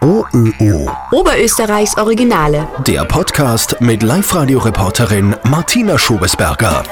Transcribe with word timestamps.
OÖO. 0.00 0.90
Oberösterreichs 1.12 1.96
Originale. 1.96 2.68
Der 2.86 3.04
Podcast 3.04 3.80
mit 3.80 4.02
Live-Radio-Reporterin 4.02 5.36
Martina 5.44 5.98
Schobesberger. 5.98 6.82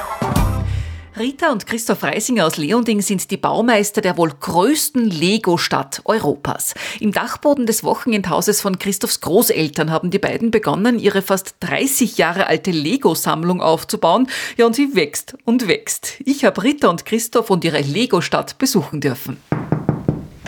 Rita 1.19 1.53
und 1.53 1.67
Christoph 1.67 2.03
Reisinger 2.03 2.47
aus 2.47 2.57
Leonding 2.57 3.03
sind 3.03 3.31
die 3.31 3.37
Baumeister 3.37 4.01
der 4.01 4.17
wohl 4.17 4.31
größten 4.31 5.05
Lego-Stadt 5.05 6.01
Europas. 6.05 6.73
Im 6.99 7.13
Dachboden 7.13 7.67
des 7.67 7.85
Wochenendhauses 7.85 8.63
von 8.63 8.79
Christophs 8.79 9.21
Großeltern 9.21 9.91
haben 9.91 10.11
die 10.11 10.19
beiden 10.19 10.51
begonnen, 10.51 10.99
ihre 10.99 11.21
fast 11.21 11.57
30 11.61 12.17
Jahre 12.17 12.47
alte 12.47 12.71
Lego-Sammlung 12.71 13.61
aufzubauen. 13.61 14.29
Ja, 14.57 14.65
und 14.65 14.75
sie 14.75 14.95
wächst 14.95 15.37
und 15.45 15.69
wächst. 15.69 16.15
Ich 16.25 16.47
habe 16.47 16.63
Rita 16.63 16.89
und 16.89 17.05
Christoph 17.05 17.51
und 17.51 17.65
ihre 17.65 17.81
Lego-Stadt 17.81 18.57
besuchen 18.57 19.01
dürfen. 19.03 19.37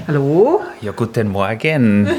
Hallo? 0.09 0.61
Ja, 0.81 0.91
guten 0.91 1.29
Morgen. 1.29 2.11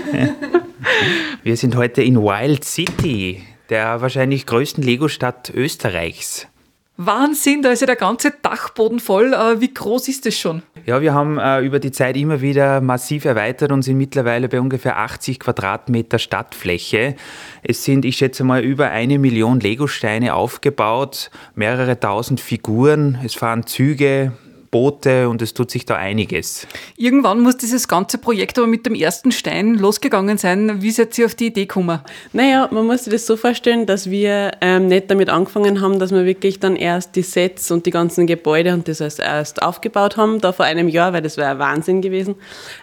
Wir 1.44 1.58
sind 1.58 1.76
heute 1.76 2.02
in 2.02 2.16
Wild 2.16 2.64
City, 2.64 3.44
der 3.70 4.00
wahrscheinlich 4.02 4.46
größten 4.46 4.82
Lego-Stadt 4.84 5.52
Österreichs. 5.54 6.48
Wahnsinn, 6.96 7.62
da 7.62 7.72
ist 7.72 7.82
ja 7.82 7.88
der 7.88 7.96
ganze 7.96 8.32
Dachboden 8.42 9.00
voll. 9.00 9.34
Äh, 9.34 9.60
wie 9.60 9.74
groß 9.74 10.08
ist 10.08 10.26
das 10.26 10.38
schon? 10.38 10.62
Ja, 10.86 11.02
wir 11.02 11.14
haben 11.14 11.40
äh, 11.40 11.62
über 11.62 11.80
die 11.80 11.92
Zeit 11.92 12.16
immer 12.16 12.40
wieder 12.40 12.82
massiv 12.82 13.26
erweitert 13.26 13.72
und 13.72 13.82
sind 13.82 13.98
mittlerweile 13.98 14.48
bei 14.48 14.62
ungefähr 14.62 15.00
80 15.00 15.40
Quadratmeter 15.40 16.20
Stadtfläche. 16.20 17.16
Es 17.64 17.84
sind, 17.84 18.06
ich 18.06 18.18
schätze 18.18 18.44
mal, 18.44 18.64
über 18.64 18.92
eine 18.92 19.18
Million 19.18 19.60
Legosteine 19.60 20.36
aufgebaut, 20.36 21.32
mehrere 21.56 22.00
tausend 22.00 22.40
Figuren. 22.40 23.18
Es 23.26 23.34
fahren 23.34 23.66
Züge, 23.66 24.34
Boote 24.74 25.30
und 25.30 25.40
es 25.44 25.54
tut 25.54 25.70
sich 25.70 25.86
da 25.86 25.96
einiges. 25.98 26.66
Irgendwann 26.98 27.42
muss 27.42 27.58
dieses 27.58 27.88
ganze 27.88 28.18
Projekt 28.18 28.58
aber 28.58 28.66
mit 28.66 28.88
dem 28.88 28.96
ersten 28.96 29.32
Stein 29.32 29.76
losgegangen 29.76 30.40
sein. 30.40 30.82
Wie 30.82 30.90
seid 30.90 31.16
ihr 31.20 31.28
auf 31.28 31.36
die 31.36 31.48
Idee 31.48 31.68
gekommen? 31.68 32.00
Naja, 32.34 32.68
man 32.72 32.88
muss 32.88 33.04
sich 33.04 33.14
das 33.14 33.28
so 33.28 33.38
vorstellen, 33.38 33.86
dass 33.86 34.10
wir 34.10 34.52
ähm, 34.62 34.88
nicht 34.88 35.12
damit 35.12 35.30
angefangen 35.30 35.80
haben, 35.80 36.00
dass 36.00 36.12
wir 36.12 36.26
wirklich 36.26 36.60
dann 36.60 36.76
erst 36.76 37.16
die 37.16 37.22
Sets 37.22 37.70
und 37.70 37.86
die 37.86 37.92
ganzen 37.92 38.26
Gebäude 38.26 38.74
und 38.74 38.88
das 38.88 39.00
erst 39.00 39.62
aufgebaut 39.62 40.18
haben, 40.18 40.42
da 40.42 40.52
vor 40.52 40.66
einem 40.66 40.88
Jahr, 40.88 41.14
weil 41.14 41.22
das 41.22 41.38
wäre 41.38 41.52
ein 41.52 41.60
Wahnsinn 41.60 42.02
gewesen, 42.02 42.34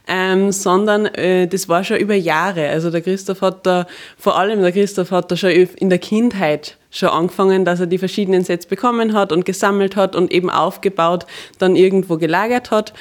ähm, 0.06 0.52
sondern 0.52 1.06
äh, 1.06 1.48
das 1.48 1.68
war 1.68 1.82
schon 1.82 1.96
über 1.96 2.14
Jahre. 2.14 2.68
Also 2.68 2.92
der 2.92 3.00
Christoph 3.00 3.42
hat 3.42 3.66
da, 3.66 3.88
vor 4.16 4.38
allem 4.38 4.62
der 4.62 4.70
Christoph 4.70 5.10
hat 5.10 5.32
da 5.32 5.36
schon 5.36 5.50
in 5.50 5.90
der 5.90 5.98
Kindheit 5.98 6.76
schon 6.90 7.08
angefangen, 7.08 7.64
dass 7.64 7.80
er 7.80 7.86
die 7.86 7.98
verschiedenen 7.98 8.44
Sets 8.44 8.66
bekommen 8.66 9.12
hat 9.12 9.32
und 9.32 9.44
gesammelt 9.44 9.96
hat 9.96 10.16
und 10.16 10.32
eben 10.32 10.50
aufgebaut, 10.50 11.26
dann 11.58 11.76
irgendwo 11.76 12.16
gelagert 12.16 12.70
hat. 12.70 12.92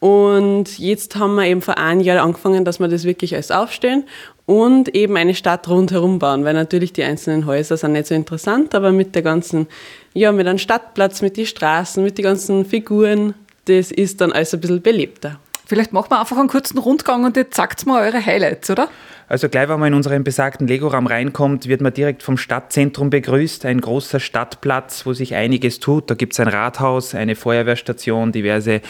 Und 0.00 0.78
jetzt 0.78 1.16
haben 1.16 1.34
wir 1.34 1.46
eben 1.46 1.60
vor 1.60 1.78
einem 1.78 2.00
Jahr 2.00 2.22
angefangen, 2.22 2.64
dass 2.64 2.78
wir 2.78 2.88
das 2.88 3.04
wirklich 3.04 3.34
alles 3.34 3.50
aufstellen 3.50 4.04
und 4.46 4.94
eben 4.94 5.16
eine 5.16 5.34
Stadt 5.34 5.68
rundherum 5.68 6.20
bauen, 6.20 6.44
weil 6.44 6.54
natürlich 6.54 6.92
die 6.92 7.02
einzelnen 7.02 7.46
Häuser 7.46 7.76
sind 7.76 7.92
nicht 7.92 8.06
so 8.06 8.14
interessant, 8.14 8.74
aber 8.74 8.92
mit 8.92 9.14
der 9.14 9.22
ganzen, 9.22 9.66
ja, 10.14 10.30
mit 10.30 10.46
einem 10.46 10.58
Stadtplatz, 10.58 11.20
mit 11.20 11.36
den 11.36 11.46
Straßen, 11.46 12.02
mit 12.02 12.16
den 12.16 12.22
ganzen 12.22 12.64
Figuren, 12.64 13.34
das 13.64 13.90
ist 13.90 14.20
dann 14.20 14.32
alles 14.32 14.54
ein 14.54 14.60
bisschen 14.60 14.82
belebter. 14.82 15.38
Vielleicht 15.66 15.92
machen 15.92 16.10
wir 16.10 16.20
einfach 16.20 16.38
einen 16.38 16.48
kurzen 16.48 16.78
Rundgang 16.78 17.24
und 17.24 17.36
jetzt 17.36 17.56
sagt 17.56 17.84
mal 17.84 18.06
eure 18.06 18.24
Highlights, 18.24 18.70
oder? 18.70 18.88
Also 19.28 19.50
gleich, 19.50 19.68
wenn 19.68 19.78
man 19.78 19.88
in 19.88 19.94
unseren 19.94 20.24
besagten 20.24 20.66
Lego-Raum 20.66 21.06
reinkommt, 21.06 21.68
wird 21.68 21.82
man 21.82 21.92
direkt 21.92 22.22
vom 22.22 22.38
Stadtzentrum 22.38 23.10
begrüßt. 23.10 23.66
Ein 23.66 23.82
großer 23.82 24.20
Stadtplatz, 24.20 25.04
wo 25.04 25.12
sich 25.12 25.34
einiges 25.34 25.80
tut. 25.80 26.10
Da 26.10 26.14
gibt 26.14 26.32
es 26.32 26.40
ein 26.40 26.48
Rathaus, 26.48 27.14
eine 27.14 27.34
Feuerwehrstation, 27.34 28.32
diverse 28.32 28.80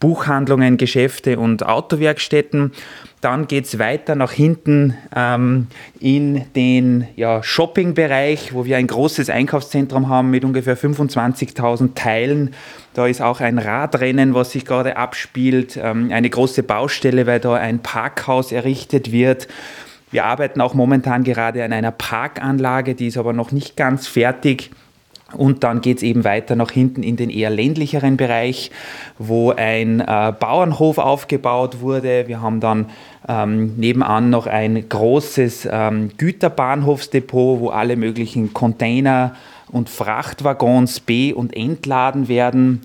Buchhandlungen, 0.00 0.78
Geschäfte 0.78 1.38
und 1.38 1.64
Autowerkstätten. 1.64 2.72
Dann 3.20 3.46
geht 3.46 3.66
es 3.66 3.78
weiter 3.78 4.16
nach 4.16 4.32
hinten 4.32 4.94
ähm, 5.14 5.68
in 6.00 6.44
den 6.54 7.06
ja, 7.14 7.42
Shopping-Bereich, 7.42 8.52
wo 8.52 8.64
wir 8.64 8.76
ein 8.76 8.88
großes 8.88 9.30
Einkaufszentrum 9.30 10.08
haben 10.08 10.30
mit 10.30 10.44
ungefähr 10.44 10.76
25.000 10.76 11.94
Teilen. 11.94 12.54
Da 12.94 13.06
ist 13.06 13.22
auch 13.22 13.40
ein 13.40 13.58
Radrennen, 13.58 14.34
was 14.34 14.50
sich 14.50 14.64
gerade 14.64 14.96
abspielt, 14.96 15.78
ähm, 15.80 16.10
eine 16.12 16.28
große 16.28 16.64
Baustelle, 16.64 17.26
weil 17.26 17.40
da 17.40 17.54
ein 17.54 17.78
Parkhaus 17.78 18.52
errichtet 18.52 19.10
wird. 19.10 19.48
Wir 20.14 20.24
arbeiten 20.26 20.60
auch 20.60 20.74
momentan 20.74 21.24
gerade 21.24 21.64
an 21.64 21.72
einer 21.72 21.90
Parkanlage, 21.90 22.94
die 22.94 23.08
ist 23.08 23.16
aber 23.16 23.32
noch 23.32 23.50
nicht 23.50 23.76
ganz 23.76 24.06
fertig. 24.06 24.70
Und 25.32 25.64
dann 25.64 25.80
geht 25.80 25.96
es 25.96 26.04
eben 26.04 26.22
weiter 26.22 26.54
nach 26.54 26.70
hinten 26.70 27.02
in 27.02 27.16
den 27.16 27.30
eher 27.30 27.50
ländlicheren 27.50 28.16
Bereich, 28.16 28.70
wo 29.18 29.50
ein 29.50 29.98
äh, 29.98 30.32
Bauernhof 30.38 30.98
aufgebaut 30.98 31.80
wurde. 31.80 32.28
Wir 32.28 32.40
haben 32.40 32.60
dann 32.60 32.90
ähm, 33.26 33.74
nebenan 33.74 34.30
noch 34.30 34.46
ein 34.46 34.88
großes 34.88 35.68
ähm, 35.68 36.12
Güterbahnhofsdepot, 36.16 37.58
wo 37.58 37.70
alle 37.70 37.96
möglichen 37.96 38.54
Container 38.54 39.34
und 39.72 39.90
Frachtwaggons 39.90 41.00
be- 41.00 41.34
und 41.34 41.56
entladen 41.56 42.28
werden. 42.28 42.82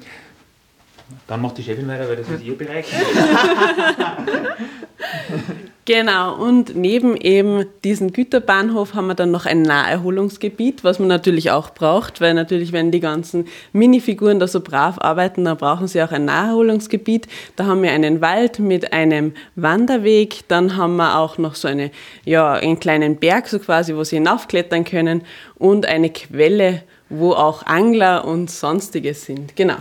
Dann 1.28 1.44
macht 1.44 1.59
die 1.59 1.63
Chefin 1.63 1.88
weiter, 1.88 2.09
weil 2.09 2.16
das 2.16 2.28
ist 2.28 2.44
ihr 2.44 2.57
Bereich. 2.57 2.88
genau, 5.90 6.36
und 6.36 6.76
neben 6.76 7.18
eben 7.18 7.66
diesem 7.84 8.14
Güterbahnhof 8.14 8.94
haben 8.94 9.08
wir 9.08 9.16
dann 9.16 9.32
noch 9.32 9.48
ein 9.48 9.64
Naherholungsgebiet, 9.64 10.84
was 10.84 11.00
man 11.00 11.08
natürlich 11.08 11.50
auch 11.50 11.72
braucht, 11.72 12.22
weil 12.22 12.36
natürlich, 12.36 12.72
wenn 12.72 12.92
die 12.92 13.00
ganzen 13.00 13.48
Minifiguren 13.74 14.40
da 14.40 14.48
so 14.48 14.62
brav 14.62 15.00
arbeiten, 15.00 15.46
dann 15.46 15.58
brauchen 15.58 15.88
sie 15.88 16.04
auch 16.04 16.12
ein 16.12 16.26
Naherholungsgebiet. 16.26 17.28
Da 17.56 17.66
haben 17.66 17.82
wir 17.82 17.92
einen 17.92 18.22
Wald 18.22 18.60
mit 18.60 18.94
einem 18.94 19.34
Wanderweg, 19.56 20.48
dann 20.48 20.78
haben 20.78 20.96
wir 20.98 21.18
auch 21.18 21.40
noch 21.40 21.56
so 21.56 21.68
eine, 21.68 21.90
ja, 22.24 22.54
einen 22.54 22.80
kleinen 22.80 23.16
Berg, 23.16 23.48
so 23.48 23.58
quasi, 23.58 23.96
wo 23.96 24.04
sie 24.04 24.18
hinaufklettern 24.18 24.84
können 24.84 25.24
und 25.56 25.88
eine 25.88 26.12
Quelle, 26.12 26.84
wo 27.10 27.32
auch 27.32 27.66
Angler 27.66 28.26
und 28.26 28.52
sonstiges 28.52 29.26
sind. 29.26 29.56
Genau. 29.56 29.78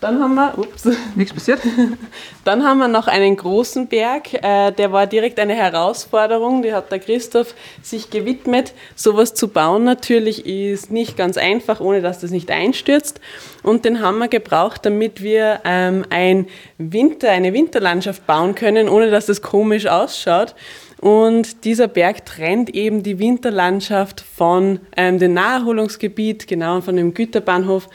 Dann 0.00 0.20
haben 0.20 0.34
wir, 0.36 0.56
ups, 0.56 0.88
nichts 1.16 1.34
passiert. 1.34 1.60
Dann 2.44 2.64
haben 2.64 2.78
wir 2.78 2.86
noch 2.86 3.08
einen 3.08 3.36
großen 3.36 3.88
Berg, 3.88 4.32
äh, 4.32 4.70
der 4.70 4.92
war 4.92 5.08
direkt 5.08 5.40
eine 5.40 5.54
Herausforderung, 5.54 6.62
die 6.62 6.72
hat 6.72 6.92
der 6.92 7.00
Christoph 7.00 7.54
sich 7.82 8.08
gewidmet. 8.08 8.74
Sowas 8.94 9.34
zu 9.34 9.48
bauen 9.48 9.82
natürlich 9.82 10.46
ist 10.46 10.92
nicht 10.92 11.16
ganz 11.16 11.36
einfach, 11.36 11.80
ohne 11.80 12.00
dass 12.00 12.20
das 12.20 12.30
nicht 12.30 12.48
einstürzt. 12.50 13.20
Und 13.64 13.84
den 13.84 14.00
haben 14.00 14.18
wir 14.18 14.28
gebraucht, 14.28 14.86
damit 14.86 15.20
wir 15.20 15.60
ähm, 15.64 16.04
ein 16.10 16.46
Winter, 16.78 17.30
eine 17.30 17.52
Winterlandschaft 17.52 18.24
bauen 18.24 18.54
können, 18.54 18.88
ohne 18.88 19.10
dass 19.10 19.26
das 19.26 19.42
komisch 19.42 19.86
ausschaut. 19.86 20.54
Und 21.00 21.64
dieser 21.64 21.88
Berg 21.88 22.24
trennt 22.24 22.70
eben 22.70 23.02
die 23.02 23.18
Winterlandschaft 23.18 24.20
von 24.20 24.78
ähm, 24.96 25.18
dem 25.18 25.34
Naherholungsgebiet, 25.34 26.46
genau 26.46 26.80
von 26.82 26.94
dem 26.94 27.14
Güterbahnhof. 27.14 27.88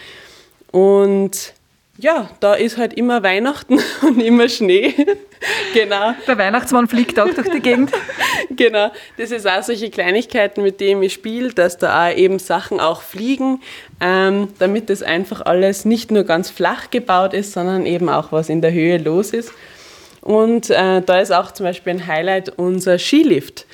Und 0.71 1.53
ja, 1.97 2.29
da 2.39 2.55
ist 2.55 2.77
halt 2.77 2.93
immer 2.95 3.21
Weihnachten 3.21 3.79
und 4.01 4.19
immer 4.19 4.49
Schnee. 4.49 4.93
genau. 5.73 6.13
Der 6.27 6.37
Weihnachtsmann 6.37 6.87
fliegt 6.87 7.19
auch 7.19 7.31
durch 7.33 7.49
die 7.49 7.59
Gegend. 7.59 7.91
genau. 8.55 8.91
Das 9.17 9.31
ist 9.31 9.47
auch 9.47 9.61
solche 9.61 9.89
Kleinigkeiten, 9.89 10.63
mit 10.63 10.79
denen 10.79 11.03
ich 11.03 11.13
spiele, 11.13 11.53
dass 11.53 11.77
da 11.77 12.07
auch 12.07 12.15
eben 12.15 12.39
Sachen 12.39 12.79
auch 12.79 13.01
fliegen, 13.01 13.61
ähm, 14.01 14.49
damit 14.57 14.89
das 14.89 15.03
einfach 15.03 15.41
alles 15.41 15.85
nicht 15.85 16.11
nur 16.11 16.23
ganz 16.23 16.49
flach 16.49 16.89
gebaut 16.89 17.33
ist, 17.33 17.53
sondern 17.53 17.85
eben 17.85 18.09
auch 18.09 18.31
was 18.31 18.49
in 18.49 18.61
der 18.61 18.73
Höhe 18.73 18.97
los 18.97 19.31
ist. 19.31 19.53
Und 20.21 20.69
äh, 20.69 21.01
da 21.01 21.19
ist 21.19 21.31
auch 21.31 21.51
zum 21.51 21.65
Beispiel 21.65 21.93
ein 21.93 22.07
Highlight 22.07 22.57
unser 22.57 22.97
Skilift, 22.97 23.67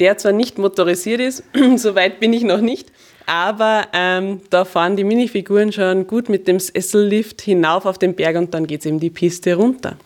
der 0.00 0.16
zwar 0.16 0.32
nicht 0.32 0.56
motorisiert 0.56 1.20
ist, 1.20 1.42
so 1.76 1.94
weit 1.94 2.20
bin 2.20 2.32
ich 2.32 2.42
noch 2.42 2.60
nicht, 2.60 2.90
aber 3.26 3.88
ähm, 3.92 4.40
da 4.50 4.64
fahren 4.64 4.96
die 4.96 5.04
Minifiguren 5.04 5.72
schon 5.72 6.06
gut 6.06 6.28
mit 6.28 6.48
dem 6.48 6.60
Sessellift 6.60 7.42
hinauf 7.42 7.84
auf 7.84 7.98
den 7.98 8.14
Berg 8.14 8.36
und 8.36 8.54
dann 8.54 8.66
geht 8.66 8.80
es 8.80 8.86
eben 8.86 9.00
die 9.00 9.10
Piste 9.10 9.54
runter. 9.54 9.96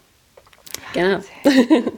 Genau. 0.94 1.19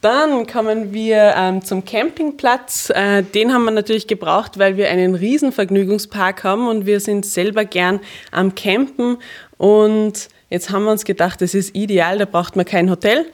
Dann 0.00 0.46
kommen 0.46 0.92
wir 0.92 1.34
ähm, 1.36 1.64
zum 1.64 1.84
Campingplatz. 1.84 2.90
Äh, 2.90 3.24
den 3.24 3.52
haben 3.52 3.64
wir 3.64 3.72
natürlich 3.72 4.06
gebraucht, 4.06 4.56
weil 4.56 4.76
wir 4.76 4.88
einen 4.90 5.16
riesen 5.16 5.50
Vergnügungspark 5.50 6.44
haben 6.44 6.68
und 6.68 6.86
wir 6.86 7.00
sind 7.00 7.26
selber 7.26 7.64
gern 7.64 7.98
am 8.30 8.54
Campen. 8.54 9.18
Und 9.56 10.28
jetzt 10.50 10.70
haben 10.70 10.84
wir 10.84 10.92
uns 10.92 11.04
gedacht, 11.04 11.40
das 11.40 11.52
ist 11.52 11.74
ideal, 11.74 12.18
da 12.18 12.26
braucht 12.26 12.54
man 12.54 12.64
kein 12.64 12.90
Hotel 12.90 13.26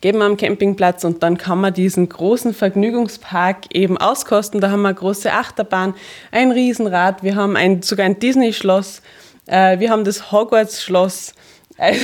geben 0.00 0.22
am 0.22 0.36
Campingplatz 0.36 1.04
und 1.04 1.22
dann 1.22 1.38
kann 1.38 1.60
man 1.60 1.74
diesen 1.74 2.08
großen 2.08 2.54
Vergnügungspark 2.54 3.74
eben 3.74 3.98
auskosten. 3.98 4.60
Da 4.60 4.70
haben 4.70 4.82
wir 4.82 4.88
eine 4.88 4.98
große 4.98 5.32
Achterbahn, 5.32 5.94
ein 6.30 6.52
Riesenrad, 6.52 7.22
wir 7.22 7.36
haben 7.36 7.56
ein, 7.56 7.82
sogar 7.82 8.06
ein 8.06 8.18
Disney-Schloss, 8.18 9.02
äh, 9.46 9.78
wir 9.78 9.90
haben 9.90 10.04
das 10.04 10.30
Hogwarts-Schloss, 10.30 11.34
also 11.78 12.00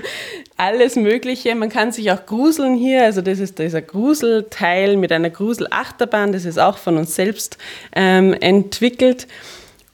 alles 0.56 0.96
Mögliche. 0.96 1.54
Man 1.54 1.68
kann 1.68 1.92
sich 1.92 2.10
auch 2.10 2.24
gruseln 2.24 2.74
hier. 2.74 3.04
Also 3.04 3.20
das 3.20 3.38
ist 3.38 3.58
dieser 3.58 3.82
Gruselteil 3.82 4.96
mit 4.96 5.12
einer 5.12 5.30
Gruselachterbahn. 5.30 6.32
Das 6.32 6.46
ist 6.46 6.58
auch 6.58 6.78
von 6.78 6.96
uns 6.96 7.14
selbst 7.14 7.58
ähm, 7.94 8.32
entwickelt. 8.32 9.28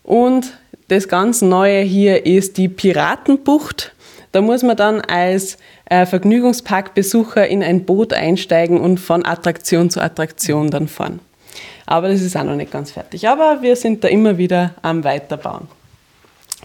Und 0.05 0.57
das 0.89 1.09
ganz 1.09 1.43
Neue 1.43 1.81
hier 1.81 2.27
ist 2.27 2.57
die 2.57 2.69
Piratenbucht. 2.69 3.93
Da 4.33 4.41
muss 4.41 4.63
man 4.63 4.77
dann 4.77 5.01
als 5.01 5.59
äh, 5.87 6.07
Vergnügungsparkbesucher 6.07 7.47
in 7.47 7.63
ein 7.63 7.85
Boot 7.85 8.13
einsteigen 8.13 8.81
und 8.81 8.99
von 8.99 9.25
Attraktion 9.25 9.91
zu 9.91 10.01
Attraktion 10.01 10.71
dann 10.71 10.89
fahren. 10.89 11.21
Aber 11.87 12.09
das 12.09 12.23
ist 12.23 12.37
auch 12.37 12.45
noch 12.45 12.57
nicht 12.57 12.73
ganz 12.73 12.93
fertig. 12.93 13.29
Aber 13.29 13.61
wir 13.63 13.77
sind 13.77 14.03
da 14.03 14.09
immer 14.09 14.39
wieder 14.39 14.75
am 14.83 15.05
Weiterbauen. 15.05 15.69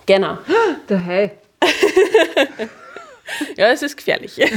Genau. 0.06 0.38
Der 0.89 1.06
Hai. 1.06 1.31
ja, 3.57 3.68
es 3.71 3.81
ist 3.81 3.98
gefährlich. 3.98 4.39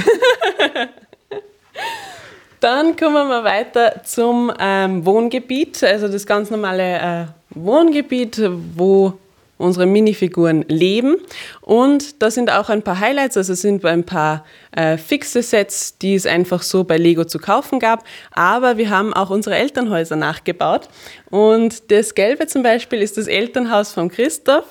Dann 2.60 2.96
kommen 2.96 3.28
wir 3.28 3.42
weiter 3.42 4.02
zum 4.04 4.52
ähm, 4.56 5.04
Wohngebiet, 5.04 5.82
also 5.82 6.06
das 6.06 6.24
ganz 6.24 6.48
normale 6.48 6.98
äh, 7.00 7.24
Wohngebiet, 7.50 8.40
wo 8.76 9.14
unsere 9.62 9.86
Minifiguren 9.86 10.64
leben. 10.68 11.16
Und 11.60 12.22
da 12.22 12.30
sind 12.30 12.50
auch 12.50 12.68
ein 12.68 12.82
paar 12.82 13.00
Highlights, 13.00 13.36
also 13.36 13.54
sind 13.54 13.84
ein 13.84 14.04
paar 14.04 14.44
äh, 14.76 14.96
fixe 14.96 15.42
Sets, 15.42 15.98
die 15.98 16.14
es 16.14 16.26
einfach 16.26 16.62
so 16.62 16.84
bei 16.84 16.96
Lego 16.96 17.24
zu 17.24 17.38
kaufen 17.38 17.78
gab. 17.78 18.04
Aber 18.32 18.76
wir 18.76 18.90
haben 18.90 19.12
auch 19.14 19.30
unsere 19.30 19.56
Elternhäuser 19.56 20.16
nachgebaut. 20.16 20.88
Und 21.30 21.90
das 21.90 22.14
Gelbe 22.14 22.46
zum 22.46 22.62
Beispiel 22.62 23.00
ist 23.00 23.16
das 23.16 23.26
Elternhaus 23.26 23.92
von 23.92 24.10
Christoph, 24.10 24.64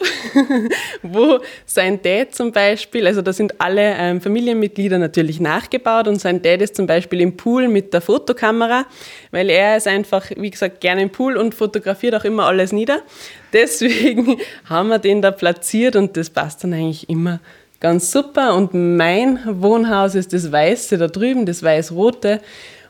wo 1.02 1.40
sein 1.66 2.02
Dad 2.02 2.36
zum 2.36 2.52
Beispiel, 2.52 3.08
also 3.08 3.22
da 3.22 3.34
sind 3.34 3.60
alle 3.60 3.96
ähm, 3.98 4.22
Familienmitglieder 4.22 5.00
natürlich 5.00 5.40
nachgebaut 5.40 6.08
und 6.08 6.22
sein 6.22 6.42
Dad 6.42 6.62
ist 6.62 6.76
zum 6.76 6.86
Beispiel 6.86 7.22
im 7.22 7.36
Pool 7.36 7.68
mit 7.68 7.94
der 7.94 8.02
Fotokamera, 8.02 8.86
weil 9.32 9.50
er 9.50 9.78
ist 9.78 9.88
einfach, 9.88 10.30
wie 10.36 10.52
gesagt, 10.52 10.82
gerne 10.82 11.02
im 11.02 11.10
Pool 11.10 11.38
und 11.38 11.56
fotografiert 11.56 12.14
auch 12.14 12.26
immer 12.26 12.46
alles 12.46 12.72
nieder. 12.72 13.02
Deswegen 13.54 14.38
haben 14.66 14.90
wir 14.90 15.00
den 15.00 15.22
da 15.22 15.32
platziert 15.32 15.96
und 15.96 16.18
das 16.18 16.30
passt 16.30 16.64
dann 16.64 16.74
eigentlich 16.74 17.10
immer 17.10 17.40
ganz 17.80 18.12
super. 18.12 18.56
Und 18.56 18.74
mein 18.74 19.40
Wohnhaus 19.46 20.16
ist 20.16 20.34
das 20.34 20.52
Weiße 20.52 20.98
da 20.98 21.08
drüben, 21.08 21.46
das 21.46 21.64
Weiß-Rote. 21.64 22.42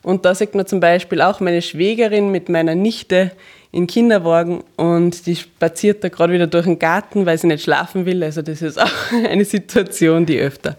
Und 0.03 0.25
da 0.25 0.33
sieht 0.35 0.55
man 0.55 0.65
zum 0.65 0.79
Beispiel 0.79 1.21
auch 1.21 1.39
meine 1.39 1.61
Schwägerin 1.61 2.31
mit 2.31 2.49
meiner 2.49 2.75
Nichte 2.75 3.31
in 3.71 3.87
Kinderwagen 3.87 4.63
und 4.75 5.25
die 5.25 5.35
spaziert 5.35 6.03
da 6.03 6.09
gerade 6.09 6.33
wieder 6.33 6.47
durch 6.47 6.65
den 6.65 6.77
Garten, 6.77 7.25
weil 7.25 7.37
sie 7.37 7.47
nicht 7.47 7.63
schlafen 7.63 8.05
will. 8.05 8.21
Also 8.23 8.41
das 8.41 8.61
ist 8.61 8.81
auch 8.81 8.91
eine 9.29 9.45
Situation, 9.45 10.25
die 10.25 10.39
öfter 10.39 10.75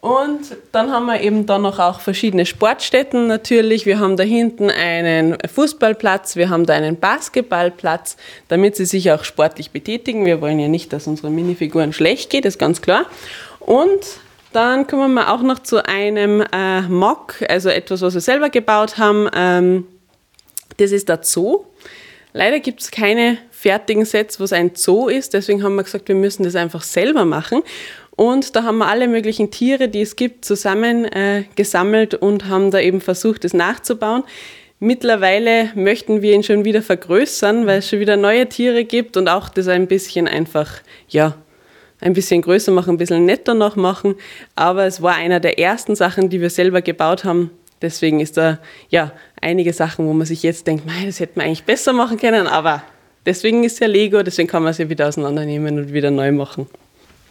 und 0.00 0.56
dann 0.70 0.92
haben 0.92 1.06
wir 1.06 1.20
eben 1.20 1.46
da 1.46 1.58
noch 1.58 1.80
auch 1.80 2.00
verschiedene 2.00 2.46
Sportstätten 2.46 3.26
natürlich. 3.26 3.84
Wir 3.84 3.98
haben 3.98 4.16
da 4.16 4.22
hinten 4.22 4.70
einen 4.70 5.36
Fußballplatz, 5.52 6.36
wir 6.36 6.50
haben 6.50 6.66
da 6.66 6.74
einen 6.74 7.00
Basketballplatz, 7.00 8.16
damit 8.46 8.76
sie 8.76 8.84
sich 8.84 9.10
auch 9.10 9.24
sportlich 9.24 9.72
betätigen. 9.72 10.24
Wir 10.24 10.40
wollen 10.40 10.60
ja 10.60 10.68
nicht, 10.68 10.92
dass 10.92 11.08
unsere 11.08 11.30
Minifiguren 11.30 11.92
schlecht 11.92 12.30
geht, 12.30 12.44
ist 12.44 12.60
ganz 12.60 12.80
klar. 12.80 13.06
Und 13.58 14.00
dann 14.52 14.86
kommen 14.86 15.14
wir 15.14 15.32
auch 15.32 15.42
noch 15.42 15.58
zu 15.58 15.84
einem 15.84 16.44
äh, 16.52 16.82
Mock, 16.82 17.34
also 17.48 17.68
etwas, 17.68 18.00
was 18.00 18.14
wir 18.14 18.20
selber 18.20 18.50
gebaut 18.50 18.98
haben. 18.98 19.28
Ähm, 19.34 19.86
das 20.76 20.92
ist 20.92 21.08
der 21.08 21.20
Zoo. 21.24 21.64
Leider 22.32 22.60
gibt 22.60 22.82
es 22.82 22.92
keine 22.92 23.38
fertigen 23.50 24.04
Sets, 24.04 24.38
was 24.38 24.52
ein 24.52 24.72
Zoo 24.74 25.08
ist. 25.08 25.34
Deswegen 25.34 25.64
haben 25.64 25.74
wir 25.74 25.82
gesagt, 25.82 26.06
wir 26.06 26.14
müssen 26.14 26.44
das 26.44 26.54
einfach 26.54 26.82
selber 26.82 27.24
machen. 27.24 27.62
Und 28.18 28.56
da 28.56 28.64
haben 28.64 28.78
wir 28.78 28.88
alle 28.88 29.06
möglichen 29.06 29.52
Tiere, 29.52 29.86
die 29.88 30.00
es 30.00 30.16
gibt, 30.16 30.44
zusammengesammelt 30.44 32.14
äh, 32.14 32.16
und 32.16 32.48
haben 32.48 32.72
da 32.72 32.80
eben 32.80 33.00
versucht, 33.00 33.44
es 33.44 33.54
nachzubauen. 33.54 34.24
Mittlerweile 34.80 35.70
möchten 35.76 36.20
wir 36.20 36.34
ihn 36.34 36.42
schon 36.42 36.64
wieder 36.64 36.82
vergrößern, 36.82 37.68
weil 37.68 37.78
es 37.78 37.88
schon 37.88 38.00
wieder 38.00 38.16
neue 38.16 38.48
Tiere 38.48 38.84
gibt 38.84 39.16
und 39.16 39.28
auch 39.28 39.48
das 39.48 39.68
ein 39.68 39.86
bisschen 39.86 40.26
einfach, 40.26 40.80
ja, 41.08 41.36
ein 42.00 42.12
bisschen 42.12 42.42
größer 42.42 42.72
machen, 42.72 42.94
ein 42.94 42.96
bisschen 42.96 43.24
netter 43.24 43.54
noch 43.54 43.76
machen. 43.76 44.16
Aber 44.56 44.84
es 44.86 45.00
war 45.00 45.14
einer 45.14 45.38
der 45.38 45.60
ersten 45.60 45.94
Sachen, 45.94 46.28
die 46.28 46.40
wir 46.40 46.50
selber 46.50 46.82
gebaut 46.82 47.22
haben. 47.22 47.52
Deswegen 47.82 48.18
ist 48.18 48.36
da, 48.36 48.58
ja, 48.88 49.12
einige 49.40 49.72
Sachen, 49.72 50.08
wo 50.08 50.12
man 50.12 50.26
sich 50.26 50.42
jetzt 50.42 50.66
denkt, 50.66 50.84
mei, 50.86 51.06
das 51.06 51.20
hätte 51.20 51.34
man 51.38 51.46
eigentlich 51.46 51.62
besser 51.62 51.92
machen 51.92 52.18
können, 52.18 52.48
aber 52.48 52.82
deswegen 53.24 53.62
ist 53.62 53.78
ja 53.78 53.86
Lego, 53.86 54.24
deswegen 54.24 54.48
kann 54.48 54.64
man 54.64 54.72
es 54.72 54.78
ja 54.78 54.88
wieder 54.88 55.06
auseinandernehmen 55.06 55.78
und 55.78 55.92
wieder 55.92 56.10
neu 56.10 56.32
machen. 56.32 56.66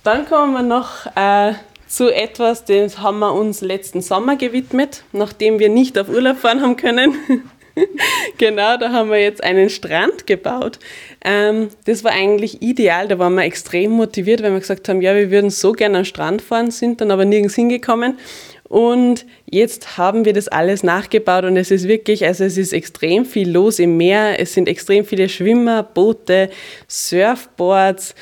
Dann 0.07 0.25
kommen 0.25 0.53
wir 0.53 0.63
noch 0.63 1.05
äh, 1.17 1.51
zu 1.85 2.09
etwas, 2.15 2.63
das 2.63 2.99
haben 2.99 3.19
wir 3.19 3.33
uns 3.33 3.59
letzten 3.59 3.99
Sommer 3.99 4.37
gewidmet, 4.37 5.03
nachdem 5.11 5.59
wir 5.59 5.67
nicht 5.67 5.99
auf 5.99 6.07
Urlaub 6.07 6.37
fahren 6.37 6.61
haben 6.61 6.77
können. 6.77 7.13
genau, 8.37 8.77
da 8.77 8.93
haben 8.93 9.09
wir 9.09 9.19
jetzt 9.19 9.43
einen 9.43 9.69
Strand 9.69 10.25
gebaut. 10.25 10.79
Ähm, 11.25 11.67
das 11.83 12.05
war 12.05 12.13
eigentlich 12.13 12.61
ideal, 12.61 13.09
da 13.09 13.19
waren 13.19 13.35
wir 13.35 13.43
extrem 13.43 13.91
motiviert, 13.91 14.41
weil 14.41 14.53
wir 14.53 14.61
gesagt 14.61 14.87
haben, 14.87 15.01
ja, 15.01 15.13
wir 15.13 15.29
würden 15.29 15.49
so 15.49 15.73
gerne 15.73 15.97
am 15.97 16.05
Strand 16.05 16.41
fahren, 16.41 16.71
sind 16.71 17.01
dann 17.01 17.11
aber 17.11 17.25
nirgends 17.25 17.55
hingekommen. 17.55 18.17
Und 18.69 19.25
jetzt 19.45 19.97
haben 19.97 20.25
wir 20.25 20.33
das 20.33 20.49
alles 20.49 20.83
nachgebaut 20.83 21.45
und 21.45 21.55
es 21.55 21.71
ist 21.71 21.87
wirklich, 21.87 22.25
also 22.25 22.43
es 22.43 22.57
ist 22.57 22.73
extrem 22.73 23.23
viel 23.23 23.49
los 23.49 23.79
im 23.79 23.95
Meer. 23.95 24.39
Es 24.39 24.53
sind 24.53 24.67
extrem 24.67 25.05
viele 25.05 25.29
Schwimmer, 25.29 25.83
Boote, 25.83 26.49
Surfboards, 26.89 28.13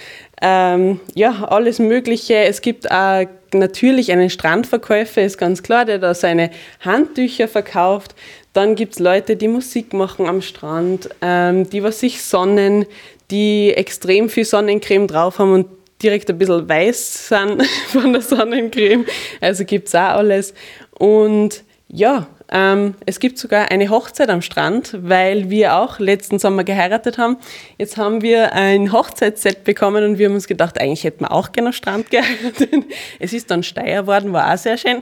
ähm, 0.42 1.00
ja, 1.14 1.46
alles 1.46 1.80
Mögliche. 1.80 2.36
Es 2.36 2.62
gibt 2.62 2.92
auch 2.92 3.26
natürlich 3.54 4.12
einen 4.12 4.30
Strandverkäufer, 4.30 5.24
ist 5.24 5.38
ganz 5.38 5.64
klar, 5.64 5.86
der 5.86 6.00
da 6.00 6.14
seine 6.14 6.52
Handtücher 6.82 7.48
verkauft. 7.48 8.16
Dann 8.54 8.76
gibt 8.76 8.94
es 8.94 9.00
Leute, 9.00 9.36
die 9.36 9.48
Musik 9.48 9.94
machen 9.94 10.28
am 10.28 10.42
Strand, 10.42 11.10
ähm, 11.22 11.70
die 11.70 11.84
was 11.84 12.00
sich 12.00 12.22
sonnen, 12.22 12.86
die 13.32 13.74
extrem 13.74 14.30
viel 14.30 14.46
Sonnencreme 14.46 15.08
drauf 15.08 15.40
haben 15.40 15.54
und 15.54 15.68
direkt 16.02 16.30
ein 16.30 16.38
bisschen 16.38 16.68
weiß 16.68 17.30
sind 17.30 17.66
von 17.88 18.14
der 18.14 18.22
Sonnencreme. 18.22 19.06
Also 19.42 19.66
gibt 19.66 19.88
es 19.88 19.96
auch 19.96 20.00
alles. 20.00 20.54
Und 20.92 21.64
ja, 21.88 22.28
ähm, 22.52 22.96
es 23.06 23.20
gibt 23.20 23.38
sogar 23.38 23.72
eine 23.72 23.90
Hochzeit 23.90 24.30
am 24.30 24.42
Strand, 24.42 24.98
weil 25.02 25.50
wir 25.50 25.76
auch 25.76 26.00
letzten 26.00 26.38
Sommer 26.40 26.64
geheiratet 26.64 27.18
haben. 27.18 27.38
Jetzt 27.78 27.98
haben 27.98 28.22
wir 28.22 28.54
ein 28.54 28.92
Hochzeitsset 28.92 29.64
bekommen 29.64 30.04
und 30.04 30.18
wir 30.20 30.28
haben 30.28 30.36
uns 30.36 30.48
gedacht, 30.48 30.80
eigentlich 30.80 31.04
hätten 31.04 31.22
wir 31.22 31.32
auch 31.32 31.52
gerne 31.52 31.70
am 31.70 31.74
Strand 31.74 32.12
geheiratet. 32.12 32.86
Es 33.20 33.34
ist 33.34 33.50
dann 33.50 33.64
Steier 33.64 34.06
worden, 34.08 34.34
war 34.34 34.54
auch 34.54 34.58
sehr 34.58 34.78
schön. 34.78 35.02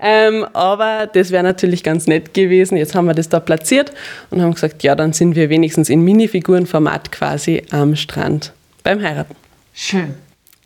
Ähm, 0.00 0.44
aber 0.52 1.08
das 1.12 1.30
wäre 1.30 1.42
natürlich 1.42 1.82
ganz 1.82 2.06
nett 2.06 2.34
gewesen. 2.34 2.76
Jetzt 2.76 2.94
haben 2.94 3.06
wir 3.06 3.14
das 3.14 3.28
da 3.28 3.40
platziert 3.40 3.92
und 4.30 4.42
haben 4.42 4.54
gesagt, 4.54 4.82
ja, 4.82 4.94
dann 4.94 5.12
sind 5.12 5.36
wir 5.36 5.50
wenigstens 5.50 5.88
in 5.88 6.02
Minifigurenformat 6.02 7.12
quasi 7.12 7.62
am 7.70 7.96
Strand 7.96 8.52
beim 8.82 9.02
Heiraten. 9.02 9.34
Schön. 9.72 10.14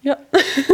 Ja. 0.09 0.17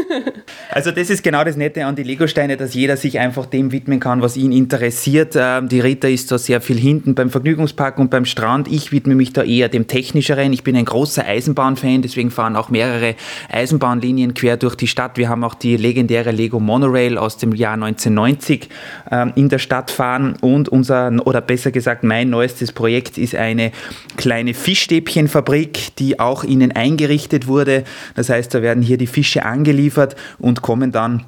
also 0.70 0.92
das 0.92 1.10
ist 1.10 1.24
genau 1.24 1.42
das 1.42 1.56
Nette 1.56 1.84
an 1.84 1.96
die 1.96 2.04
Legosteine, 2.04 2.56
dass 2.56 2.72
jeder 2.72 2.96
sich 2.96 3.18
einfach 3.18 3.46
dem 3.46 3.72
widmen 3.72 3.98
kann, 3.98 4.22
was 4.22 4.36
ihn 4.36 4.52
interessiert. 4.52 5.34
Ähm, 5.36 5.68
die 5.68 5.80
Rita 5.80 6.06
ist 6.06 6.30
da 6.30 6.38
sehr 6.38 6.60
viel 6.60 6.78
hinten 6.78 7.16
beim 7.16 7.30
Vergnügungspark 7.30 7.98
und 7.98 8.10
beim 8.10 8.26
Strand. 8.26 8.68
Ich 8.70 8.92
widme 8.92 9.16
mich 9.16 9.32
da 9.32 9.42
eher 9.42 9.68
dem 9.68 9.88
Technischeren. 9.88 10.52
Ich 10.52 10.62
bin 10.62 10.76
ein 10.76 10.84
großer 10.84 11.26
Eisenbahnfan, 11.26 12.02
deswegen 12.02 12.30
fahren 12.30 12.54
auch 12.54 12.68
mehrere 12.68 13.16
Eisenbahnlinien 13.50 14.34
quer 14.34 14.56
durch 14.56 14.76
die 14.76 14.86
Stadt. 14.86 15.18
Wir 15.18 15.28
haben 15.28 15.42
auch 15.42 15.54
die 15.54 15.76
legendäre 15.76 16.30
Lego 16.30 16.60
Monorail 16.60 17.18
aus 17.18 17.36
dem 17.36 17.52
Jahr 17.56 17.74
1990 17.74 18.68
ähm, 19.10 19.32
in 19.34 19.48
der 19.48 19.58
Stadt 19.58 19.90
fahren 19.90 20.36
und 20.42 20.68
unser, 20.68 21.10
oder 21.24 21.40
besser 21.40 21.72
gesagt 21.72 22.04
mein 22.04 22.30
neuestes 22.30 22.70
Projekt 22.70 23.18
ist 23.18 23.34
eine 23.34 23.72
kleine 24.16 24.54
Fischstäbchenfabrik, 24.54 25.96
die 25.96 26.20
auch 26.20 26.44
innen 26.44 26.70
eingerichtet 26.70 27.48
wurde. 27.48 27.82
Das 28.14 28.28
heißt, 28.28 28.54
da 28.54 28.62
werden 28.62 28.80
hier 28.80 28.96
die 28.96 29.08
Fische 29.24 29.46
angeliefert 29.46 30.16
und 30.38 30.60
kommen 30.60 30.92
dann 30.92 31.24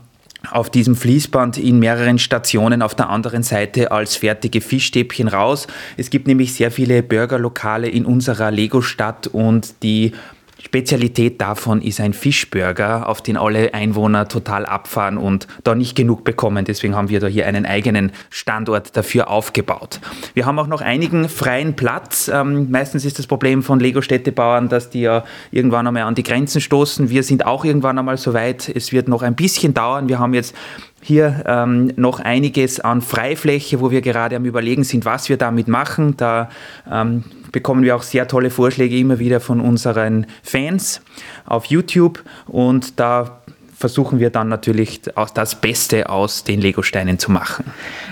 auf 0.51 0.69
diesem 0.69 0.95
Fließband 0.95 1.57
in 1.57 1.79
mehreren 1.79 2.19
Stationen 2.19 2.83
auf 2.83 2.95
der 2.95 3.09
anderen 3.09 3.43
Seite 3.43 3.91
als 3.91 4.17
fertige 4.17 4.61
Fischstäbchen 4.61 5.29
raus. 5.29 5.67
Es 5.97 6.11
gibt 6.11 6.27
nämlich 6.27 6.53
sehr 6.53 6.71
viele 6.71 7.03
Burgerlokale 7.03 7.89
in 7.89 8.05
unserer 8.05 8.51
Lego-Stadt 8.51 9.29
und 9.29 9.83
die 9.83 10.13
Spezialität 10.59 11.41
davon 11.41 11.83
ist 11.83 12.01
ein 12.01 12.15
Fischburger, 12.15 13.09
auf 13.09 13.21
den 13.21 13.37
alle 13.37 13.75
Einwohner 13.75 14.27
total 14.27 14.65
abfahren 14.65 15.19
und 15.19 15.47
da 15.65 15.75
nicht 15.75 15.95
genug 15.95 16.25
bekommen. 16.25 16.65
Deswegen 16.65 16.95
haben 16.97 17.11
wir 17.11 17.21
da 17.21 17.27
hier 17.27 17.47
einen 17.47 17.67
eigenen 17.67 18.13
Standort 18.31 18.97
dafür 18.97 19.29
aufgebaut. 19.29 20.01
Wir 20.33 20.47
haben 20.47 20.59
auch 20.59 20.67
noch 20.67 20.81
einigen 20.81 21.29
freien 21.29 21.77
Platz. 21.77 22.29
Ähm, 22.33 22.71
meistens 22.71 23.05
ist 23.05 23.19
das 23.19 23.27
Problem 23.27 23.63
von 23.63 23.81
Lego-Städtebauern, 23.81 24.71
dass 24.71 24.89
die 24.89 25.03
ja 25.03 25.25
irgendwann 25.51 25.87
einmal 25.87 26.03
an 26.05 26.15
die 26.15 26.23
Grenzen 26.23 26.63
stoßen. 26.63 27.11
Wir 27.11 27.23
sind 27.23 27.45
auch 27.45 27.65
irgendwann 27.65 27.99
einmal 27.99 28.17
so 28.17 28.33
weit. 28.33 28.69
Es 28.69 28.93
wird 28.93 29.09
noch 29.09 29.23
ein 29.23 29.37
bisschen 29.37 29.75
dauern. 29.75 30.09
Wir 30.09 30.19
haben 30.19 30.33
jetzt 30.33 30.55
hier 31.07 31.45
ähm, 31.47 31.93
noch 31.95 32.19
einiges 32.19 32.81
an 32.81 33.01
Freifläche, 33.01 33.81
wo 33.81 33.93
wir 33.93 34.01
gerade 34.01 34.35
am 34.35 34.45
Überlegen 34.45 34.83
sind, 34.83 35.05
was 35.05 35.29
wir 35.29 35.37
damit 35.37 35.69
machen. 35.69 36.17
Da 36.17 36.49
ähm, 36.91 37.23
bekommen 37.53 37.85
wir 37.85 37.95
auch 37.95 38.03
sehr 38.03 38.27
tolle 38.27 38.51
Vorschläge 38.51 38.99
immer 38.99 39.21
wieder 39.21 39.39
von 39.39 39.61
unseren 39.61 40.27
Fans 40.43 41.01
auf 41.45 41.67
YouTube 41.67 42.25
und 42.47 42.99
da 42.99 43.41
versuchen 43.79 44.21
wir 44.21 44.31
dann 44.31 44.49
natürlich 44.49 45.03
das 45.35 45.61
Beste 45.61 46.09
aus 46.09 46.45
den 46.45 46.61
Legosteinen 46.61 47.19
zu 47.19 47.31
machen. 47.31 47.65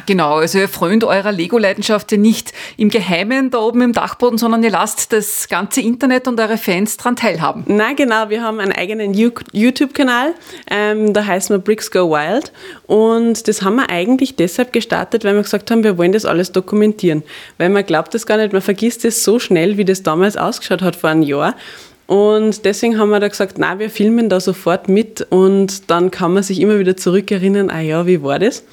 Genau, 0.07 0.35
also 0.37 0.59
ihr 0.59 0.69
frönt 0.69 1.05
eurer 1.05 1.33
Lego-Leidenschaft 1.33 2.13
ja 2.13 2.19
nicht 2.19 2.53
im 2.77 2.91
Geheimen 2.91 3.51
da 3.51 3.59
oben 3.59 3.81
im 3.81 3.93
Dachboden, 3.95 4.37
sondern 4.37 4.63
ihr 4.63 4.71
lasst 4.71 5.13
das 5.15 5.49
ganze 5.49 5.81
Internet 5.81 6.29
und 6.29 6.39
eure 6.39 6.59
Fans 6.59 6.99
daran 6.99 7.17
teilhaben. 7.17 7.65
Na 7.67 7.95
genau, 7.95 8.29
wir 8.29 8.43
haben 8.43 8.61
einen 8.61 8.73
eigenen 8.73 9.15
YouTube-Kanal, 9.15 10.35
ähm, 10.71 11.15
da 11.15 11.25
heißt 11.25 11.49
man 11.49 11.63
Bricks 11.63 11.91
Go 11.91 12.11
Wild 12.11 12.53
und 12.87 13.49
das 13.49 13.63
haben 13.63 13.77
wir 13.77 13.89
eigentlich 13.89 14.37
deshalb 14.37 14.73
gestartet, 14.73 15.25
weil 15.25 15.35
wir 15.35 15.43
gesagt 15.43 15.71
haben, 15.71 15.83
wir 15.83 15.97
wollen 15.97 16.13
das 16.13 16.27
alles 16.27 16.53
dokumentieren, 16.53 17.23
weil 17.57 17.71
man 17.71 17.87
glaubt 17.87 18.13
das 18.13 18.27
gar 18.27 18.37
nicht, 18.37 18.53
man 18.53 18.63
vergisst 18.63 19.05
es 19.07 19.25
so 19.25 19.39
schnell, 19.39 19.79
wie 19.79 19.87
das 19.87 20.03
damals 20.03 20.37
ausgeschaut 20.37 20.83
hat 20.83 20.97
vor 20.97 21.09
einem 21.09 21.23
Jahr 21.23 21.55
und 22.07 22.65
deswegen 22.65 22.99
haben 22.99 23.11
wir 23.11 23.21
da 23.21 23.29
gesagt, 23.29 23.59
na, 23.59 23.79
wir 23.79 23.89
filmen 23.89 24.29
da 24.29 24.41
sofort 24.41 24.89
mit 24.89 25.27
und 25.31 25.91
dann 25.91 26.11
kann 26.11 26.35
man 26.35 26.43
sich 26.43 26.61
immer 26.61 26.79
wieder 26.79 26.97
zurückerinnern, 26.97 27.71
ah 27.71 27.81
ja, 27.81 28.07
wie 28.07 28.23
war 28.23 28.39
das? 28.39 28.65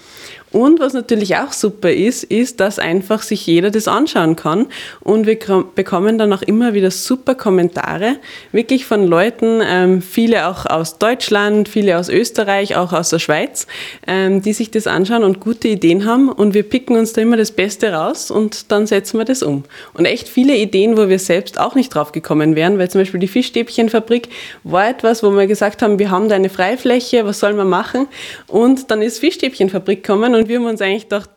Und 0.51 0.79
was 0.79 0.93
natürlich 0.93 1.37
auch 1.37 1.53
super 1.53 1.91
ist, 1.91 2.23
ist, 2.25 2.59
dass 2.59 2.77
einfach 2.77 3.21
sich 3.21 3.45
jeder 3.47 3.71
das 3.71 3.87
anschauen 3.87 4.35
kann. 4.35 4.67
Und 4.99 5.25
wir 5.25 5.37
bekommen 5.75 6.17
dann 6.17 6.33
auch 6.33 6.41
immer 6.41 6.73
wieder 6.73 6.91
super 6.91 7.35
Kommentare, 7.35 8.17
wirklich 8.51 8.85
von 8.85 9.07
Leuten, 9.07 9.61
ähm, 9.63 10.01
viele 10.01 10.47
auch 10.47 10.65
aus 10.65 10.97
Deutschland, 10.97 11.69
viele 11.69 11.97
aus 11.97 12.09
Österreich, 12.09 12.75
auch 12.75 12.91
aus 12.91 13.09
der 13.09 13.19
Schweiz, 13.19 13.65
ähm, 14.05 14.41
die 14.41 14.51
sich 14.51 14.71
das 14.71 14.87
anschauen 14.87 15.23
und 15.23 15.39
gute 15.39 15.69
Ideen 15.69 16.05
haben. 16.05 16.29
Und 16.29 16.53
wir 16.53 16.63
picken 16.63 16.97
uns 16.97 17.13
da 17.13 17.21
immer 17.21 17.37
das 17.37 17.51
Beste 17.51 17.93
raus 17.93 18.29
und 18.29 18.71
dann 18.71 18.87
setzen 18.87 19.19
wir 19.19 19.25
das 19.25 19.43
um. 19.43 19.63
Und 19.93 20.05
echt 20.05 20.27
viele 20.27 20.57
Ideen, 20.57 20.97
wo 20.97 21.07
wir 21.07 21.19
selbst 21.19 21.59
auch 21.59 21.75
nicht 21.75 21.95
drauf 21.95 22.11
gekommen 22.11 22.55
wären, 22.55 22.77
weil 22.77 22.89
zum 22.89 22.99
Beispiel 22.99 23.21
die 23.21 23.27
Fischstäbchenfabrik 23.27 24.27
war 24.63 24.89
etwas, 24.89 25.23
wo 25.23 25.31
wir 25.31 25.47
gesagt 25.47 25.81
haben, 25.81 25.97
wir 25.97 26.11
haben 26.11 26.27
da 26.27 26.35
eine 26.35 26.49
Freifläche, 26.49 27.25
was 27.25 27.39
soll 27.39 27.53
man 27.53 27.69
machen? 27.69 28.07
Und 28.47 28.91
dann 28.91 29.01
ist 29.01 29.19
Fischstäbchenfabrik 29.19 30.03
gekommen 30.03 30.40
und 30.41 30.49
wir 30.49 30.59
haben 30.59 30.65
uns 30.65 30.81
eigentlich 30.81 31.03
gedacht, 31.03 31.29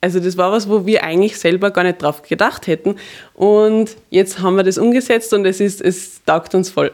also 0.00 0.20
das 0.20 0.36
war 0.36 0.52
was, 0.52 0.68
wo 0.68 0.86
wir 0.86 1.02
eigentlich 1.02 1.38
selber 1.38 1.70
gar 1.70 1.82
nicht 1.82 2.00
drauf 2.00 2.22
gedacht 2.22 2.66
hätten. 2.66 2.96
Und 3.34 3.96
jetzt 4.10 4.38
haben 4.38 4.56
wir 4.56 4.62
das 4.62 4.78
umgesetzt 4.78 5.32
und 5.32 5.44
es 5.46 5.58
ist, 5.58 5.80
es 5.80 6.22
taugt 6.24 6.54
uns 6.54 6.70
voll. 6.70 6.92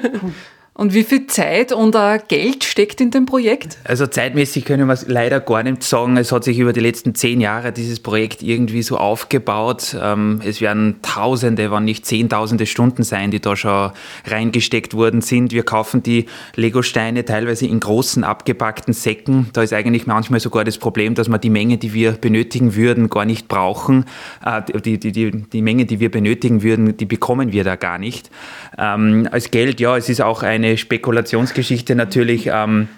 Und 0.76 0.92
wie 0.92 1.04
viel 1.04 1.28
Zeit 1.28 1.70
und 1.70 1.94
uh, 1.94 2.18
Geld 2.26 2.64
steckt 2.64 3.00
in 3.00 3.12
dem 3.12 3.26
Projekt? 3.26 3.78
Also 3.84 4.08
zeitmäßig 4.08 4.64
können 4.64 4.88
wir 4.88 4.94
es 4.94 5.06
leider 5.06 5.38
gar 5.38 5.62
nicht 5.62 5.84
sagen. 5.84 6.16
Es 6.16 6.32
hat 6.32 6.42
sich 6.42 6.58
über 6.58 6.72
die 6.72 6.80
letzten 6.80 7.14
zehn 7.14 7.40
Jahre 7.40 7.70
dieses 7.70 8.00
Projekt 8.00 8.42
irgendwie 8.42 8.82
so 8.82 8.98
aufgebaut. 8.98 9.96
Ähm, 10.00 10.40
es 10.44 10.60
werden 10.60 10.96
Tausende, 11.00 11.70
wenn 11.70 11.84
nicht 11.84 12.06
Zehntausende 12.06 12.66
Stunden 12.66 13.04
sein, 13.04 13.30
die 13.30 13.38
da 13.38 13.54
schon 13.54 13.92
reingesteckt 14.26 14.94
worden 14.94 15.20
sind. 15.20 15.52
Wir 15.52 15.62
kaufen 15.62 16.02
die 16.02 16.26
Lego-Steine 16.56 17.24
teilweise 17.24 17.68
in 17.68 17.78
großen 17.78 18.24
abgepackten 18.24 18.94
Säcken. 18.94 19.50
Da 19.52 19.62
ist 19.62 19.72
eigentlich 19.72 20.08
manchmal 20.08 20.40
sogar 20.40 20.64
das 20.64 20.78
Problem, 20.78 21.14
dass 21.14 21.28
wir 21.28 21.38
die 21.38 21.50
Menge, 21.50 21.78
die 21.78 21.94
wir 21.94 22.12
benötigen 22.12 22.74
würden, 22.74 23.10
gar 23.10 23.26
nicht 23.26 23.46
brauchen. 23.46 24.06
Äh, 24.44 24.62
die, 24.80 24.98
die, 24.98 25.12
die, 25.12 25.30
die 25.30 25.62
Menge, 25.62 25.84
die 25.84 26.00
wir 26.00 26.10
benötigen 26.10 26.64
würden, 26.64 26.96
die 26.96 27.06
bekommen 27.06 27.52
wir 27.52 27.62
da 27.62 27.76
gar 27.76 27.98
nicht. 27.98 28.28
Ähm, 28.76 29.28
als 29.30 29.52
Geld, 29.52 29.78
ja, 29.78 29.96
es 29.96 30.08
ist 30.08 30.20
auch 30.20 30.42
eine 30.42 30.63
eine 30.64 30.76
Spekulationsgeschichte 30.76 31.94
natürlich. 31.94 32.48
Ähm, 32.52 32.88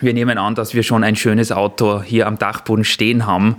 wir 0.00 0.12
nehmen 0.12 0.38
an, 0.38 0.54
dass 0.54 0.74
wir 0.74 0.82
schon 0.82 1.04
ein 1.04 1.16
schönes 1.16 1.52
Auto 1.52 2.02
hier 2.02 2.26
am 2.26 2.38
Dachboden 2.38 2.84
stehen 2.84 3.26
haben. 3.26 3.56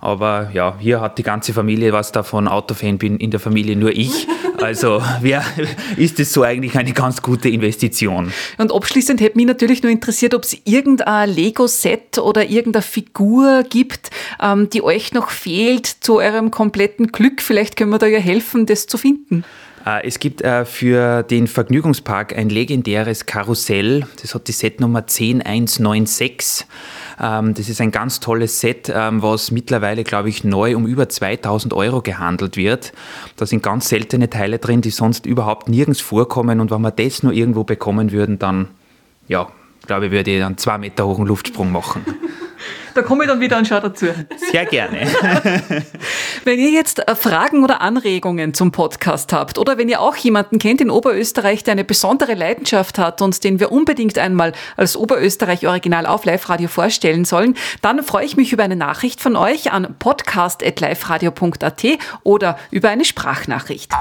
Aber 0.00 0.50
ja, 0.52 0.76
hier 0.78 1.00
hat 1.00 1.18
die 1.18 1.24
ganze 1.24 1.52
Familie 1.52 1.92
was 1.92 2.12
davon. 2.12 2.46
Autofan 2.46 2.98
bin 2.98 3.16
in 3.16 3.32
der 3.32 3.40
Familie 3.40 3.76
nur 3.76 3.90
ich. 3.90 4.26
Also 4.60 5.00
wer, 5.20 5.44
ist 5.96 6.18
es 6.18 6.32
so 6.32 6.42
eigentlich 6.42 6.76
eine 6.76 6.92
ganz 6.92 7.22
gute 7.22 7.48
Investition. 7.48 8.32
Und 8.56 8.72
abschließend 8.72 9.20
hätte 9.20 9.36
mich 9.36 9.46
natürlich 9.46 9.84
nur 9.84 9.92
interessiert, 9.92 10.34
ob 10.34 10.42
es 10.42 10.56
irgendein 10.64 11.30
Lego-Set 11.30 12.18
oder 12.18 12.44
irgendeine 12.44 12.82
Figur 12.82 13.62
gibt, 13.62 14.10
ähm, 14.42 14.68
die 14.68 14.82
euch 14.82 15.12
noch 15.12 15.30
fehlt 15.30 15.86
zu 15.86 16.16
eurem 16.16 16.50
kompletten 16.50 17.12
Glück. 17.12 17.40
Vielleicht 17.40 17.76
können 17.76 17.90
wir 17.90 17.98
da 17.98 18.06
ja 18.06 18.18
helfen, 18.18 18.66
das 18.66 18.88
zu 18.88 18.98
finden. 18.98 19.44
Äh, 19.88 20.06
es 20.06 20.18
gibt 20.18 20.42
äh, 20.42 20.64
für 20.64 21.22
den 21.22 21.46
Vergnügungspark 21.46 22.36
ein 22.36 22.48
legendäres 22.48 23.26
Karussell, 23.26 24.06
das 24.20 24.34
hat 24.34 24.48
die 24.48 24.52
Setnummer 24.52 25.06
10196. 25.06 26.66
Ähm, 27.20 27.54
das 27.54 27.68
ist 27.68 27.80
ein 27.80 27.90
ganz 27.90 28.20
tolles 28.20 28.60
Set, 28.60 28.92
ähm, 28.94 29.22
was 29.22 29.50
mittlerweile, 29.50 30.04
glaube 30.04 30.28
ich, 30.28 30.44
neu 30.44 30.76
um 30.76 30.86
über 30.86 31.08
2000 31.08 31.72
Euro 31.72 32.02
gehandelt 32.02 32.56
wird. 32.56 32.92
Da 33.36 33.46
sind 33.46 33.62
ganz 33.62 33.88
seltene 33.88 34.28
Teile 34.28 34.58
drin, 34.58 34.82
die 34.82 34.90
sonst 34.90 35.24
überhaupt 35.26 35.68
nirgends 35.68 36.00
vorkommen. 36.00 36.60
Und 36.60 36.70
wenn 36.70 36.82
wir 36.82 36.90
das 36.90 37.22
nur 37.22 37.32
irgendwo 37.32 37.64
bekommen 37.64 38.12
würden, 38.12 38.38
dann, 38.38 38.68
ja, 39.26 39.48
glaube 39.86 40.06
ich, 40.06 40.12
würde 40.12 40.30
ich 40.30 40.44
einen 40.44 40.58
zwei 40.58 40.76
Meter 40.78 41.06
hohen 41.06 41.26
Luftsprung 41.26 41.72
machen. 41.72 42.04
Da 42.94 43.02
komme 43.04 43.22
ich 43.22 43.30
dann 43.30 43.40
wieder 43.40 43.58
und 43.58 43.68
schaue 43.68 43.82
dazu. 43.82 44.06
Sehr 44.50 44.66
gerne. 44.66 45.06
wenn 46.44 46.58
ihr 46.58 46.70
jetzt 46.70 47.06
äh, 47.06 47.14
Fragen 47.14 47.64
oder 47.64 47.80
Anregungen 47.80 48.54
zum 48.54 48.72
Podcast 48.72 49.32
habt 49.32 49.58
oder 49.58 49.78
wenn 49.78 49.88
ihr 49.88 50.00
auch 50.00 50.16
jemanden 50.16 50.58
kennt 50.58 50.80
in 50.80 50.90
Oberösterreich, 50.90 51.64
der 51.64 51.72
eine 51.72 51.84
besondere 51.84 52.34
Leidenschaft 52.34 52.98
hat 52.98 53.22
und 53.22 53.42
den 53.44 53.60
wir 53.60 53.72
unbedingt 53.72 54.18
einmal 54.18 54.52
als 54.76 54.96
Oberösterreich 54.96 55.66
Original 55.66 56.06
auf 56.06 56.24
Live-Radio 56.24 56.68
vorstellen 56.68 57.24
sollen, 57.24 57.56
dann 57.82 58.02
freue 58.02 58.24
ich 58.24 58.36
mich 58.36 58.52
über 58.52 58.64
eine 58.64 58.76
Nachricht 58.76 59.20
von 59.20 59.36
euch 59.36 59.72
an 59.72 59.96
podcast.liveradio.at 59.98 61.84
oder 62.24 62.58
über 62.70 62.88
eine 62.88 63.04
Sprachnachricht. 63.04 63.92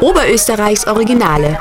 Oberösterreichs 0.00 0.86
Originale. 0.86 1.58